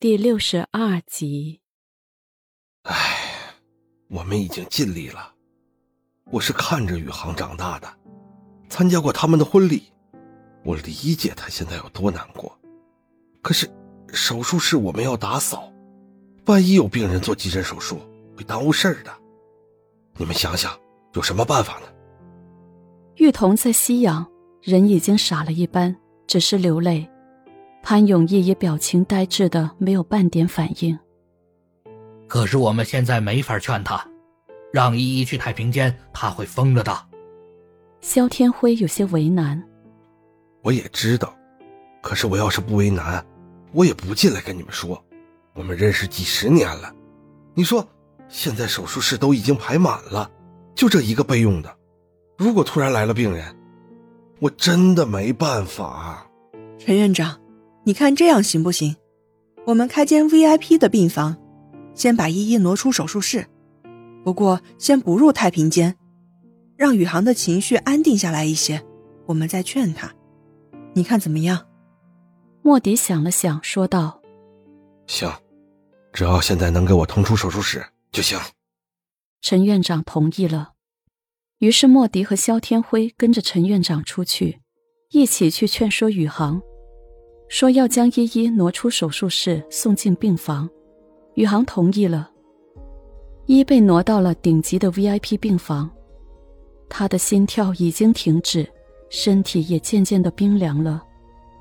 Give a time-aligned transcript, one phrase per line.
[0.00, 1.60] 第六十二集。
[2.84, 2.94] 唉，
[4.06, 5.34] 我们已经尽力了。
[6.30, 7.92] 我是看着宇航长大的，
[8.68, 9.92] 参加过他们的婚礼，
[10.64, 12.56] 我理解他现在有多难过。
[13.42, 13.68] 可是，
[14.12, 15.72] 手术室我们要打扫，
[16.46, 17.98] 万一有病人做急诊手术，
[18.36, 19.12] 会耽误事儿的。
[20.16, 20.78] 你们想想，
[21.14, 21.88] 有什么办法呢？
[23.16, 24.24] 玉彤在夕阳，
[24.62, 25.96] 人已经傻了一般，
[26.28, 27.10] 只是流泪。
[27.88, 30.98] 潘永义也表情呆滞的，没有半点反应。
[32.26, 34.06] 可是我们现在没法劝他，
[34.70, 36.94] 让依依去太平间，他会疯了的。
[38.02, 39.66] 肖天辉有些为难。
[40.60, 41.34] 我也知道，
[42.02, 43.24] 可是我要是不为难，
[43.72, 45.02] 我也不进来跟你们说。
[45.54, 46.94] 我们认识几十年了，
[47.54, 47.88] 你说
[48.28, 50.30] 现在手术室都已经排满了，
[50.74, 51.74] 就这一个备用的，
[52.36, 53.56] 如果突然来了病人，
[54.40, 56.26] 我真的没办法。
[56.78, 57.34] 陈院长。
[57.88, 58.96] 你看这样行不行？
[59.64, 61.38] 我们开间 VIP 的病房，
[61.94, 63.46] 先把依依挪出手术室，
[64.22, 65.96] 不过先不入太平间，
[66.76, 68.84] 让宇航的情绪安定下来一些，
[69.24, 70.12] 我们再劝他。
[70.92, 71.66] 你看怎么样？
[72.60, 74.20] 莫迪想了想，说道
[75.08, 75.32] ：“行，
[76.12, 77.82] 只要现在能给我腾出手术室
[78.12, 78.38] 就行。”
[79.40, 80.72] 陈院长同意了，
[81.60, 84.60] 于是莫迪和肖天辉跟着陈院长出去，
[85.08, 86.60] 一起去劝说宇航。
[87.48, 90.68] 说要将依依挪出手术室，送进病房。
[91.34, 92.30] 宇航同意了。
[93.46, 95.90] 依被挪到了顶级的 VIP 病房，
[96.88, 98.68] 他的心跳已经停止，
[99.08, 101.02] 身体也渐渐的冰凉了，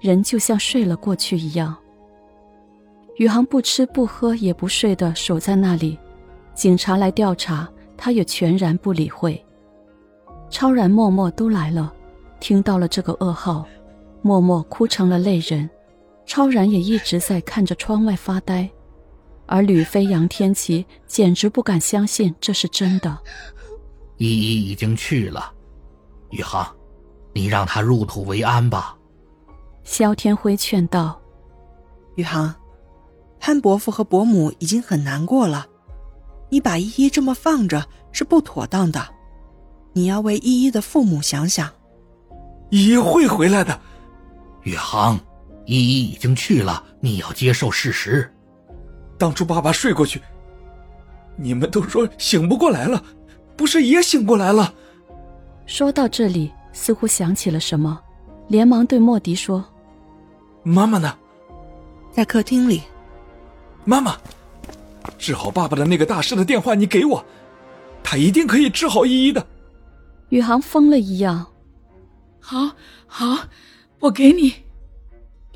[0.00, 1.74] 人就像睡了过去一样。
[3.16, 5.98] 宇航不吃不喝也不睡的守在那里，
[6.54, 9.42] 警察来调查，他也全然不理会。
[10.50, 11.92] 超然、默默都来了，
[12.40, 13.66] 听到了这个噩耗。
[14.22, 15.68] 默默哭成了泪人，
[16.26, 18.68] 超然也一直在看着窗外发呆，
[19.46, 23.18] 而吕飞、杨天琪简直不敢相信这是真的。
[24.18, 25.52] 依依已经去了，
[26.30, 26.66] 宇航，
[27.32, 28.96] 你让他入土为安吧。
[29.82, 31.18] 萧天辉劝道
[32.16, 32.54] ：“宇航，
[33.38, 35.66] 潘伯父和伯母已经很难过了，
[36.50, 39.08] 你把依依这么放着是不妥当的，
[39.94, 41.70] 你要为依依的父母想想。
[42.68, 43.80] 依依会回来的。”
[44.62, 45.18] 宇航，
[45.66, 48.32] 依依已经去了，你要接受事实。
[49.18, 50.20] 当初爸爸睡过去，
[51.36, 53.02] 你们都说醒不过来了，
[53.56, 54.72] 不是也醒过来了？
[55.66, 58.00] 说到这里，似乎想起了什么，
[58.48, 59.64] 连忙对莫迪说
[60.64, 61.16] ：“妈妈呢？
[62.10, 62.82] 在客厅里。
[63.84, 64.16] 妈妈，
[65.16, 67.24] 治好爸爸的那个大师的电话你给我，
[68.02, 69.46] 他一定可以治好依依的。”
[70.30, 71.46] 宇航疯了一样。
[72.40, 72.70] 好，
[73.06, 73.38] 好。
[74.00, 74.64] 我给你，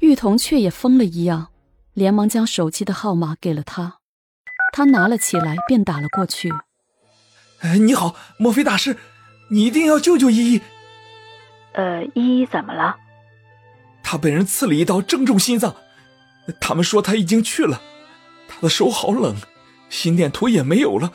[0.00, 1.48] 玉彤却也疯了一样，
[1.94, 4.00] 连忙将手机的号码给了他。
[4.74, 6.52] 他拿了起来，便打了过去。
[7.60, 8.98] 哎，你好，墨菲大师，
[9.48, 10.60] 你一定要救救依依。
[11.72, 12.96] 呃，依依怎么了？
[14.02, 15.76] 他被人刺了一刀，正中心脏。
[16.60, 17.80] 他们说他已经去了，
[18.46, 19.36] 他的手好冷，
[19.88, 21.14] 心电图也没有了。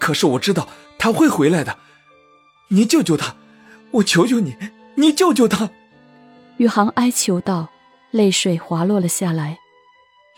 [0.00, 0.68] 可是我知道
[0.98, 1.78] 他会回来的。
[2.68, 3.36] 你救救他，
[3.92, 4.56] 我求求你，
[4.96, 5.70] 你救救他。
[6.56, 7.68] 宇航哀求道，
[8.12, 9.58] 泪水滑落了下来。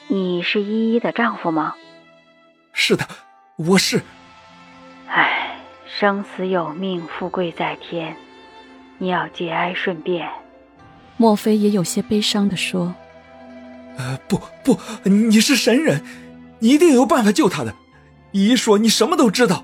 [0.09, 1.75] 你是依依的丈夫吗？
[2.73, 3.07] 是的，
[3.57, 4.01] 我是。
[5.09, 8.17] 唉，生死有命，富贵在天，
[8.97, 10.27] 你要节哀顺变。
[11.19, 12.95] 莫非也有些悲伤的说
[13.99, 16.03] ：“呃，不不，你是神人，
[16.61, 17.75] 你一定有办法救他的。
[18.33, 19.63] 依依说你什么都知道。”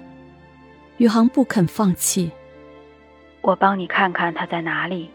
[0.98, 2.30] 宇航不肯放弃。
[3.40, 5.10] 我帮你看看他在哪里。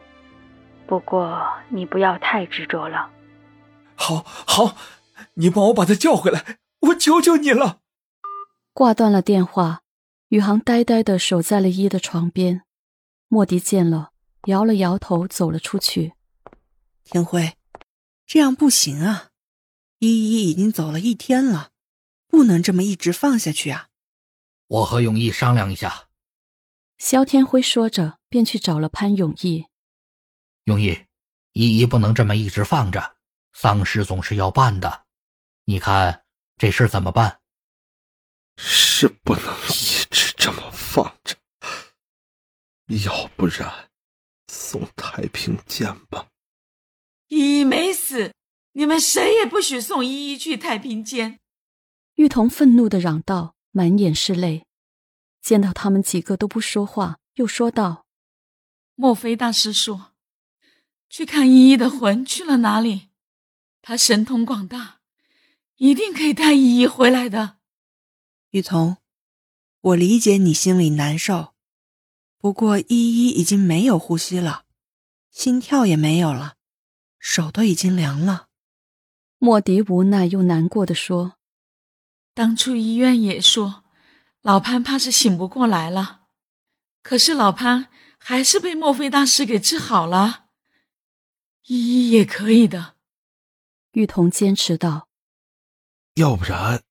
[0.88, 3.12] 不过你不要太执着了。
[3.96, 4.78] 好，好，
[5.34, 7.82] 你帮我把他叫回来，我求求你了。
[8.74, 9.82] 挂断了电话，
[10.30, 12.64] 宇航呆呆的守在了一的床边。
[13.28, 14.12] 莫迪见了，
[14.46, 16.14] 摇了摇头，走了出去。
[17.04, 17.58] 天辉，
[18.26, 19.30] 这样不行啊！
[20.00, 21.72] 依依已经走了一天了，
[22.28, 23.88] 不能这么一直放下去啊！
[24.68, 26.08] 我和永义商量一下。
[26.98, 29.66] 肖天辉说着，便去找了潘永义。
[30.68, 31.06] 永义，
[31.54, 33.16] 依依不能这么一直放着，
[33.54, 35.06] 丧事总是要办的。
[35.64, 36.26] 你看
[36.58, 37.40] 这事怎么办？
[38.58, 41.38] 是不能一直这么放着，
[43.06, 43.90] 要不然
[44.50, 46.28] 送太平间吧。
[47.30, 48.34] 依依没死，
[48.74, 51.40] 你们谁也不许送依依去太平间。
[52.16, 54.66] 玉彤愤怒的嚷道，满眼是泪。
[55.42, 58.06] 见到他们几个都不说话，又说道
[58.96, 60.12] ：“莫非大师说。”
[61.10, 63.10] 去看依依的魂去了哪里？
[63.82, 65.00] 他神通广大，
[65.78, 67.58] 一定可以带依依回来的。
[68.52, 68.98] 雨桐，
[69.80, 71.54] 我理解你心里难受，
[72.38, 74.66] 不过依依已经没有呼吸了，
[75.32, 76.56] 心跳也没有了，
[77.20, 78.48] 手都已经凉了。
[79.38, 81.38] 莫迪无奈又难过的说
[82.34, 83.84] ：“当初医院也说，
[84.42, 86.22] 老潘怕是醒不过来了，
[87.02, 87.88] 可是老潘
[88.18, 90.47] 还是被墨菲大师给治好了。
[91.68, 92.96] 依依也可以的。”
[93.94, 95.08] 玉彤坚持道
[96.16, 96.82] ：“要不然，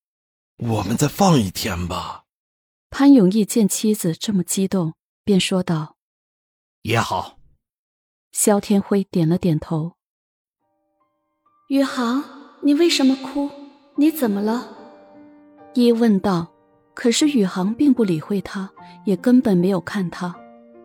[0.57, 2.25] 我们再放一天吧。”
[2.89, 4.95] 潘永义见妻子这么激动，
[5.25, 5.97] 便说道
[6.83, 7.39] ：“也好。”
[8.33, 9.97] 萧天辉点了点头。
[11.69, 12.25] 宇航。
[12.63, 13.49] 你为什么哭？
[13.97, 14.77] 你怎么了？
[15.75, 16.53] 一问道。
[16.95, 18.73] 可是宇航并不理会他，
[19.05, 20.35] 也根本没有看他，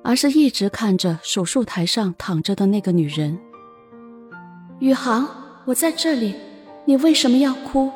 [0.03, 3.39] 而是一直看着手术台上躺着的那个女人。
[4.81, 5.29] 宇航，
[5.65, 6.33] 我在这里，
[6.85, 7.91] 你为什么要哭？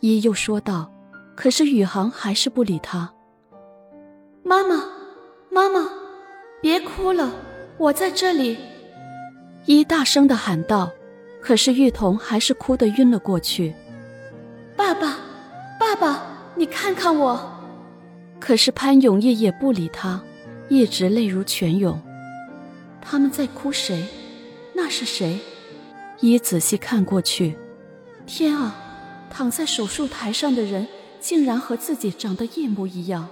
[0.00, 0.90] 一又说道。
[1.34, 3.10] 可是宇航还是不理他。
[4.42, 4.84] 妈妈，
[5.50, 5.88] 妈妈，
[6.60, 7.32] 别哭了，
[7.78, 8.58] 我在这里。
[9.64, 10.90] 一大声的喊道。
[11.40, 13.74] 可是玉彤还是哭得晕了过去。
[14.76, 15.16] 爸爸，
[15.80, 16.22] 爸爸，
[16.54, 17.40] 你看看我。
[18.38, 20.20] 可是潘永义也不理他，
[20.68, 21.98] 一直泪如泉涌。
[23.00, 24.04] 他们在哭谁？
[24.74, 25.38] 那是谁？
[26.26, 27.54] 一仔细看过去，
[28.24, 28.74] 天啊！
[29.28, 30.88] 躺在手术台上的人
[31.20, 33.28] 竟然和自己长得一模一样。